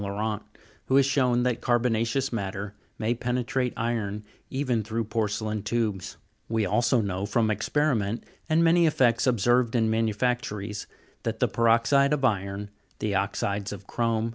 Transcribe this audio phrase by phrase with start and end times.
[0.01, 0.41] Laurent,
[0.85, 6.17] who has shown that carbona'ceous matter may penetrate iron even through EFFECTS ATTRIBUTABLE TO EROSION.
[6.47, 6.49] 179 porcelain tubes.
[6.49, 10.87] We also know, from experiment, and many effects ob served in manufactories,
[11.21, 14.29] that the peroxide of iron, the oxides of chrome, &c.